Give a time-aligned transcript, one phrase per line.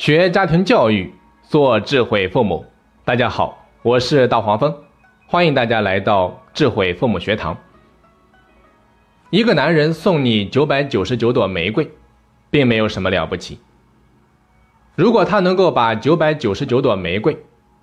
[0.00, 1.12] 学家庭教育，
[1.42, 2.64] 做智慧父母。
[3.04, 4.74] 大家好，我是大黄蜂，
[5.26, 7.54] 欢迎大家来到智慧父母学堂。
[9.28, 11.90] 一个男人送你九百九十九朵玫瑰，
[12.48, 13.58] 并没有什么了不起。
[14.94, 17.36] 如果他能够把九百九十九朵玫瑰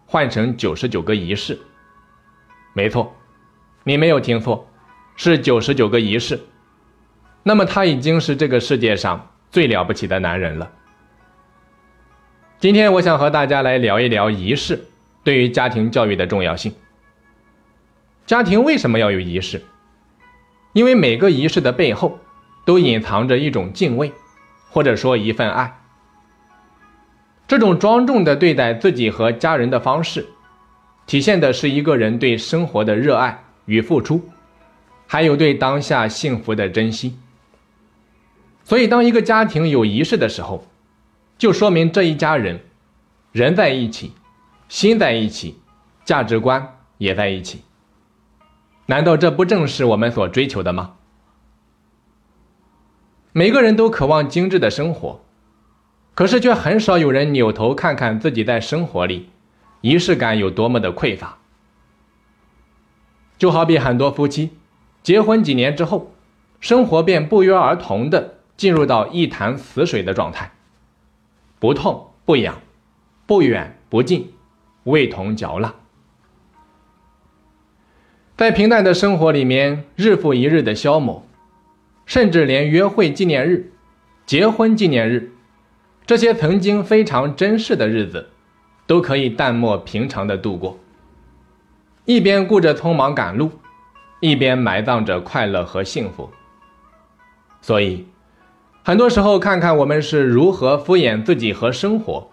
[0.08, 1.60] 换成九十九个仪式，
[2.74, 3.14] 没错，
[3.84, 4.68] 你没有听错，
[5.16, 6.40] 是九十九个仪式。
[7.44, 10.72] 那么他已经是这个世界上最了不起的男人了。
[12.60, 14.84] 今天我想和大家来聊一聊仪式
[15.24, 16.74] 对于家庭教育的重要性。
[18.26, 19.62] 家庭为什么要有仪式？
[20.74, 22.18] 因为每个仪式的背后
[22.66, 24.12] 都隐藏着一种敬畏，
[24.72, 25.72] 或者说一份爱。
[27.48, 30.26] 这种庄重的对待自己和家人的方式，
[31.06, 34.28] 体现的是一个人对生活的热爱与付出，
[35.06, 37.16] 还有对当下幸福的珍惜。
[38.64, 40.66] 所以，当一个家庭有仪式的时候，
[41.38, 42.62] 就说明这一家人
[43.32, 44.14] 人在一起，
[44.68, 45.60] 心在一起，
[46.04, 47.62] 价值观也在一起。
[48.88, 50.96] 难道这不正是我们所追求的吗？
[53.34, 55.22] 每个人都渴望精致的生活，
[56.16, 59.30] 可是却很少有人扭头看看自己在生活里
[59.82, 61.38] 仪式感有多么的匮乏。
[63.38, 64.58] 就好比很多夫妻
[65.04, 66.12] 结婚几年之后，
[66.60, 68.34] 生活便不约而同的。
[68.58, 70.52] 进入到一潭死水的状态，
[71.60, 72.62] 不痛不痒，
[73.26, 74.32] 不远不近，
[74.84, 75.74] 味同嚼蜡。
[78.36, 81.26] 在平淡的生活里面，日复一日的消磨，
[82.06, 83.72] 甚至连约会纪念日、
[84.28, 85.32] 结婚纪念日
[86.06, 88.30] 这些曾经非常珍视的日子，
[88.86, 90.78] 都可以淡漠平常的度过。
[92.06, 93.50] 一边顾着匆忙赶路，
[94.20, 96.30] 一边埋葬着快乐和幸福。
[97.62, 98.06] 所以。
[98.88, 102.32] 很多时候，看看我们是如何敷衍自己和生活，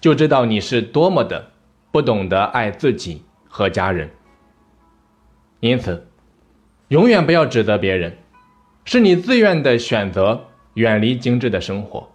[0.00, 1.52] 就知道你是多么的
[1.92, 4.10] 不懂得爱自己和家人。
[5.60, 6.08] 因此，
[6.88, 8.18] 永远不要指责别人，
[8.84, 12.10] 是你自愿的选择远离精致的生活。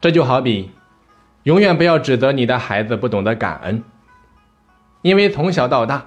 [0.00, 0.70] 这就好比，
[1.42, 3.82] 永远不要指责你的孩子不懂得感恩，
[5.02, 6.06] 因为从小到大，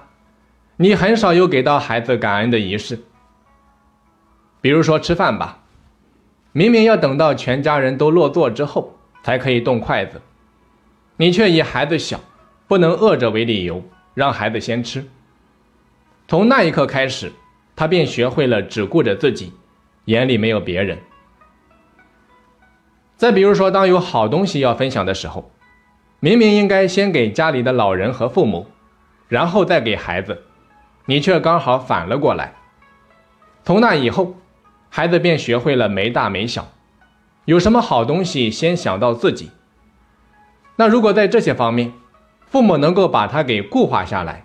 [0.78, 2.98] 你很少有给到孩子感恩的仪式。
[4.62, 5.58] 比如说吃饭吧。
[6.52, 10.20] 明明要等到全家人都落座之后才可以动筷子，
[11.16, 12.18] 你却以孩子小，
[12.66, 13.84] 不能饿着为理由，
[14.14, 15.08] 让孩子先吃。
[16.26, 17.32] 从那一刻开始，
[17.76, 19.52] 他便学会了只顾着自己，
[20.06, 20.98] 眼里没有别人。
[23.16, 25.52] 再比如说，当有好东西要分享的时候，
[26.18, 28.66] 明明应该先给家里的老人和父母，
[29.28, 30.42] 然后再给孩子，
[31.04, 32.54] 你却刚好反了过来。
[33.62, 34.34] 从那以后。
[34.90, 36.68] 孩子便学会了没大没小，
[37.46, 39.50] 有什么好东西先想到自己。
[40.76, 41.92] 那如果在这些方面，
[42.46, 44.44] 父母能够把他给固化下来，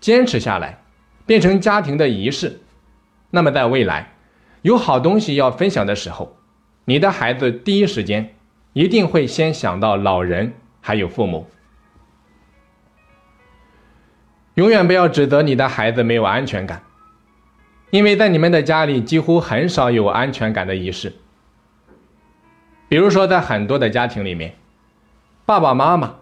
[0.00, 0.82] 坚持下来，
[1.24, 2.60] 变成家庭的仪式，
[3.30, 4.14] 那么在未来
[4.62, 6.36] 有好东西要分享的时候，
[6.86, 8.34] 你的孩子第一时间
[8.72, 11.46] 一定会先想到老人还有父母。
[14.54, 16.82] 永远不要指责你的孩子没有安全感。
[17.94, 21.12] 因为在你们的家里几乎很少有安全感的仪式，
[22.88, 24.56] 比如说在很多的家庭里面，
[25.46, 26.16] 爸爸妈妈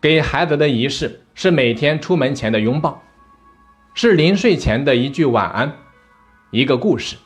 [0.00, 3.02] 给孩子的仪式是每天出门前的拥抱，
[3.92, 5.76] 是临睡前的一句晚安，
[6.50, 7.18] 一个故事。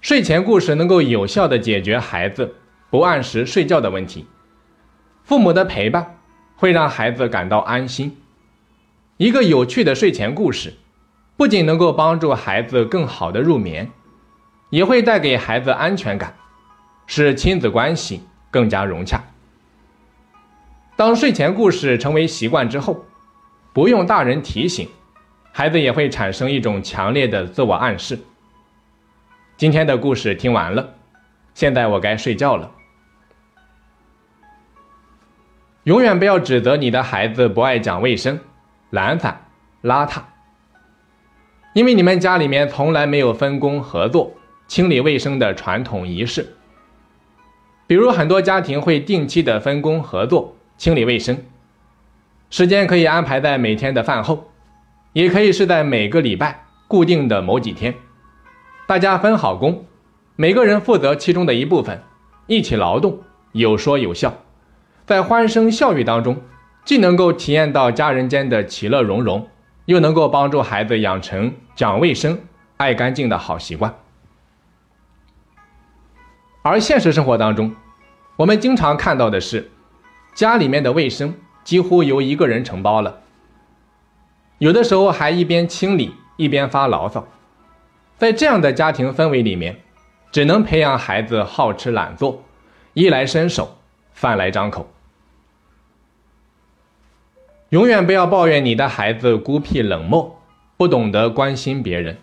[0.00, 2.54] 睡前故事能够有效的解决孩子
[2.90, 4.24] 不按时睡觉的问题，
[5.24, 6.16] 父母的陪伴
[6.54, 8.18] 会让孩子感到安心，
[9.16, 10.74] 一个有趣的睡前故事。
[11.42, 13.90] 不仅能够帮助孩子更好的入眠，
[14.70, 16.36] 也会带给孩子安全感，
[17.04, 19.24] 使亲子关系更加融洽。
[20.94, 23.04] 当睡前故事成为习惯之后，
[23.72, 24.88] 不用大人提醒，
[25.50, 28.20] 孩子也会产生一种强烈的自我暗示。
[29.56, 30.94] 今天的故事听完了，
[31.54, 32.70] 现在我该睡觉了。
[35.82, 38.38] 永远不要指责你的孩子不爱讲卫生、
[38.90, 39.44] 懒散、
[39.82, 40.22] 邋遢。
[41.74, 44.32] 因为你们家里面从来没有分工合作
[44.68, 46.54] 清理卫生的传统仪式，
[47.86, 51.38] 比如很多家庭会定期的分工合作清理卫生，
[52.50, 54.50] 时间可以安排在每天的饭后，
[55.14, 57.94] 也可以是在每个礼拜固定的某几天，
[58.86, 59.86] 大家分好工，
[60.36, 62.02] 每个人负责其中的一部分，
[62.46, 63.20] 一起劳动，
[63.52, 64.34] 有说有笑，
[65.06, 66.36] 在欢声笑语当中，
[66.84, 69.48] 既能够体验到家人间的其乐融融。
[69.86, 72.38] 又能够帮助孩子养成讲卫生、
[72.76, 73.94] 爱干净的好习惯，
[76.62, 77.74] 而现实生活当中，
[78.36, 79.70] 我们经常看到的是，
[80.34, 81.34] 家里面的卫生
[81.64, 83.20] 几乎由一个人承包了，
[84.58, 87.26] 有的时候还一边清理一边发牢骚。
[88.18, 89.80] 在这样的家庭氛围里面，
[90.30, 92.44] 只能培养孩子好吃懒做，
[92.94, 93.78] 衣来伸手，
[94.12, 94.88] 饭来张口。
[97.70, 100.41] 永远不要抱怨你的孩子孤僻冷漠，
[100.82, 102.18] 不懂得关心别人，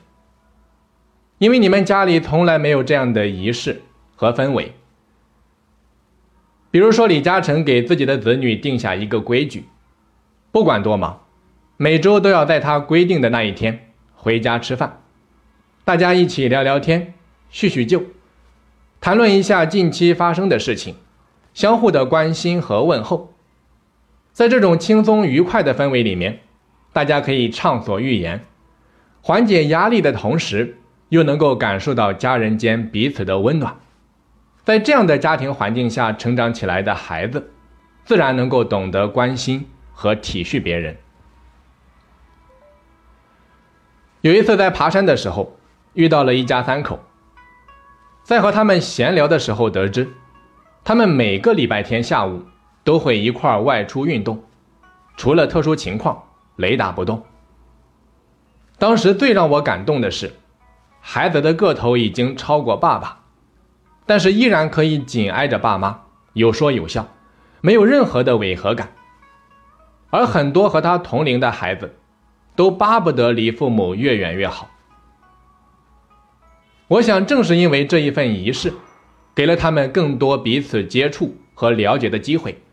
[1.37, 3.83] 因为你们家里从来没有这样的仪式
[4.17, 4.73] 和氛围。
[6.69, 9.63] 比如说，李嘉诚给自己的子女定下一个规矩：
[10.51, 11.21] 不管多忙，
[11.77, 15.03] 每周都要在他规定的那一天回家吃饭。
[15.85, 17.13] 大家一起聊聊天，
[17.49, 18.03] 叙叙旧，
[18.99, 20.97] 谈论一下近期发生的事情，
[21.53, 23.33] 相互的关心和问候。
[24.33, 26.41] 在这种轻松愉快的氛围里面，
[26.91, 28.45] 大家可以畅所欲言，
[29.29, 30.79] 缓解压力的同时，
[31.09, 33.75] 又能够感受到家人间彼此的温暖。
[34.63, 37.51] 在这样的家庭环境下成长起来的孩子，
[38.03, 40.97] 自然能够懂得关心和体恤别人。
[44.21, 45.55] 有一次在爬山的时候。
[45.93, 46.99] 遇到了一家三口，
[48.23, 50.07] 在和他们闲聊的时候得知，
[50.83, 52.43] 他们每个礼拜天下午
[52.83, 54.43] 都会一块外出运动，
[55.17, 56.23] 除了特殊情况
[56.55, 57.21] 雷打不动。
[58.79, 60.31] 当时最让我感动的是，
[61.01, 63.19] 孩子的个头已经超过爸爸，
[64.05, 67.05] 但是依然可以紧挨着爸妈，有说有笑，
[67.59, 68.93] 没有任何的违和感。
[70.11, 71.93] 而很多和他同龄的孩子，
[72.55, 74.69] 都巴不得离父母越远越好。
[76.87, 78.73] 我想，正是因为这一份仪式，
[79.35, 82.63] 给了他们更多彼此接触和了解的机会，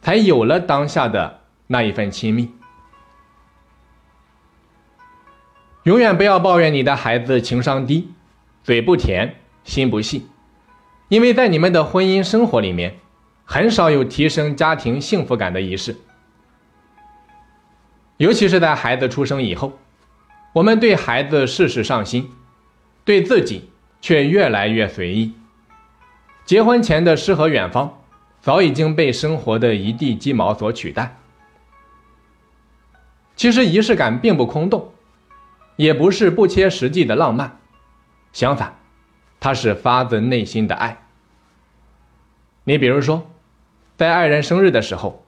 [0.00, 2.50] 才有了当下的那一份亲密。
[5.86, 8.10] 永远不要抱怨你的孩子情商低，
[8.64, 10.26] 嘴不甜，心不细，
[11.08, 12.96] 因为在你们的婚姻生活里面，
[13.44, 15.96] 很少有提升家庭幸福感的仪式。
[18.16, 19.78] 尤其是在孩子出生以后，
[20.54, 22.30] 我们对孩子事事上心。
[23.04, 25.32] 对自己却越来越随意。
[26.44, 27.96] 结婚前的诗和远方，
[28.40, 31.16] 早已经被生活的一地鸡毛所取代。
[33.36, 34.92] 其实仪式感并不空洞，
[35.76, 37.58] 也不是不切实际的浪漫，
[38.32, 38.76] 相反，
[39.38, 41.06] 它是发自内心的爱。
[42.64, 43.30] 你比如说，
[43.96, 45.24] 在爱人生日的时候，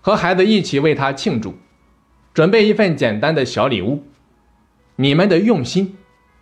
[0.00, 1.58] 和孩子一起为他庆祝，
[2.32, 4.06] 准备一份简单的小礼物，
[4.96, 5.96] 你们的用心。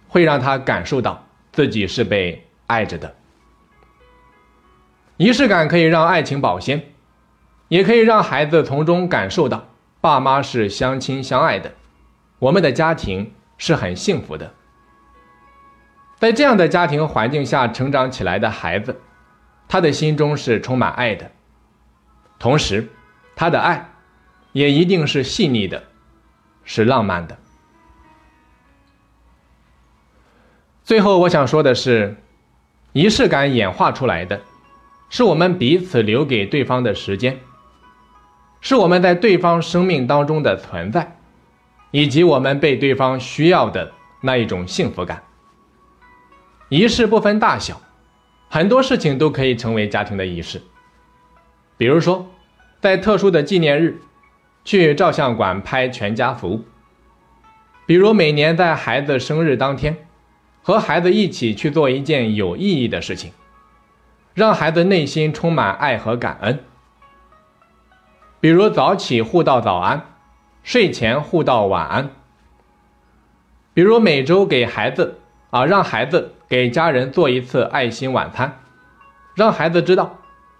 [0.08, 3.16] 会让他感受到自己是被爱着的。
[5.16, 6.92] 仪式感可以让爱情保鲜，
[7.68, 9.68] 也可以让孩子从中感受到
[10.00, 11.74] 爸妈是相亲相爱的，
[12.38, 14.52] 我们的家庭是很幸福的。
[16.18, 19.00] 在这样的家庭环境下成长起来的孩子，
[19.68, 21.30] 他的心中是充满爱的，
[22.38, 22.88] 同时，
[23.34, 23.92] 他的爱
[24.52, 25.84] 也一定是细腻的，
[26.64, 27.36] 是浪漫的。
[30.84, 32.16] 最后，我想说的是，
[32.92, 34.40] 仪式感演化出来的，
[35.10, 37.40] 是我们彼此留给对方的时间，
[38.60, 41.15] 是我们在对方生命当中的存在，
[41.90, 45.22] 以及我们被对方需要的那一种幸福感。
[46.68, 47.80] 仪式不分大小，
[48.48, 50.60] 很多事情都可以成为家庭的仪式。
[51.76, 52.26] 比如说，
[52.80, 54.00] 在特殊的纪念日，
[54.64, 56.64] 去照相馆拍全家福；
[57.86, 59.96] 比如每年在孩子生日当天。
[60.62, 63.30] 和孩子一起去做一件有意义的事情，
[64.34, 66.58] 让孩子内心充满爱和感恩。
[68.40, 70.15] 比如早起互道早安，
[70.66, 72.10] 睡前互道晚安。
[73.72, 75.20] 比如每周给孩子
[75.50, 78.58] 啊，让孩子给家人做一次爱心晚餐，
[79.36, 80.18] 让孩子知道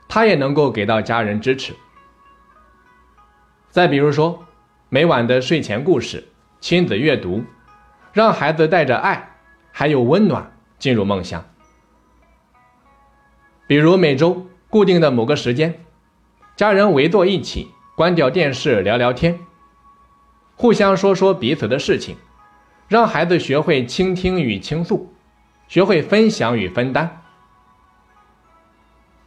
[0.08, 1.75] 他也能够给到家人支持。
[3.68, 4.44] 再比如说
[4.88, 6.28] 每晚的睡前故事、
[6.60, 7.42] 亲子阅读，
[8.12, 9.32] 让孩子带着爱。
[9.72, 11.44] 还有温暖进入梦乡，
[13.66, 15.84] 比如每周固定的某个时间，
[16.54, 19.38] 家人围坐一起，关掉电视聊聊天，
[20.56, 22.16] 互相说说彼此的事情，
[22.88, 25.14] 让孩子学会倾听与倾诉，
[25.68, 27.22] 学会分享与分担。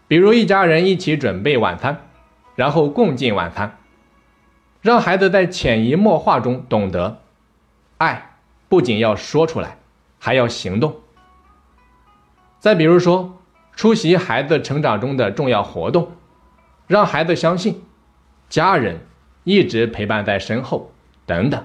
[0.07, 2.09] 比如一家人一起准备晚餐，
[2.55, 3.77] 然后共进晚餐，
[4.81, 7.21] 让孩子在潜移默化中懂得，
[7.97, 8.31] 爱
[8.67, 9.77] 不仅要说出来。
[10.21, 10.97] 还要行动。
[12.59, 13.39] 再比如说，
[13.73, 16.11] 出席孩子成长中的重要活动，
[16.87, 17.81] 让孩子相信
[18.49, 18.99] 家人
[19.45, 20.91] 一直陪伴在身后，
[21.29, 21.63] 等等。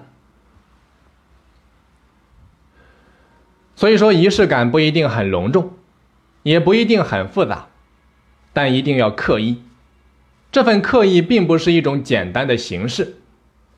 [3.74, 5.72] 所以说，仪式感不一定很隆重，
[6.42, 7.68] 也不一定很复杂，
[8.52, 9.62] 但一定要刻意。
[10.52, 13.16] 这份刻意并不是一种简单的形式，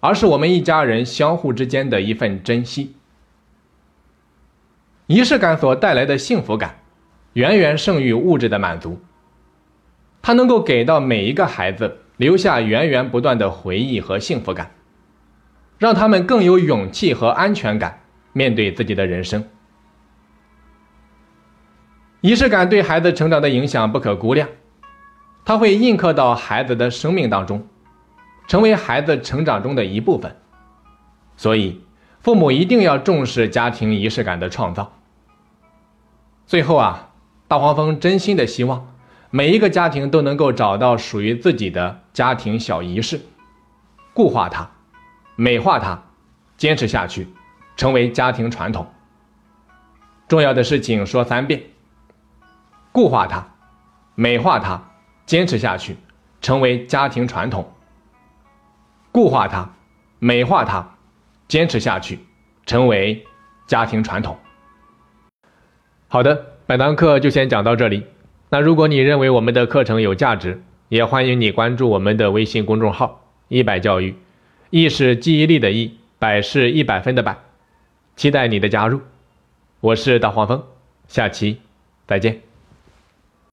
[0.00, 2.96] 而是我们一家人相互之间的一份珍惜。
[5.06, 6.80] 仪式感所带来的幸福感，
[7.34, 9.00] 远远胜于物质的满足。
[10.20, 14.72] 它能够给到每一个孩子留下源源不断的回忆和幸福感，
[15.78, 18.02] 让他们更有勇气和安全感
[18.32, 19.44] 面对自己的人生。
[22.20, 24.48] 仪式感对孩子成长的影响不可估量，
[25.44, 27.66] 它会印刻到孩子的生命当中，
[28.48, 30.34] 成为孩子成长中的一部分。
[31.36, 31.82] 所以，
[32.20, 34.92] 父母一定要重视家庭仪式感的创造。
[36.46, 37.10] 最后啊，
[37.46, 38.94] 大黄蜂真心的希望
[39.30, 43.20] 每一个家庭都能够找到属于自己的家庭小仪式，
[44.14, 44.70] 固化它，
[45.36, 46.02] 美化它，
[46.56, 47.28] 坚持下去，
[47.76, 48.86] 成为家庭传统。
[50.26, 51.62] 重要的事情说三遍。
[52.90, 53.46] 固化它，
[54.14, 54.82] 美化它，
[55.26, 55.96] 坚持下去，
[56.40, 57.70] 成为家庭传统。
[59.12, 59.70] 固化它，
[60.18, 60.96] 美化它，
[61.46, 62.18] 坚持下去，
[62.64, 63.22] 成为
[63.66, 64.38] 家庭传统。
[66.08, 68.06] 好的，本堂课就先讲到这里。
[68.48, 74.16] 那如果你认为我们的课程有价值，也欢迎你关注我们的微信公众号“一百教育”，
[74.70, 77.36] 意是记忆力的意，百是一百分的百，
[78.16, 79.00] 期待你的加入。
[79.80, 80.64] 我是大黄蜂，
[81.06, 81.60] 下期
[82.06, 82.45] 再见。